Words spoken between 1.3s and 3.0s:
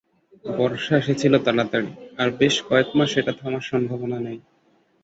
তাড়াতাড়ি, আর বেশ কয়েক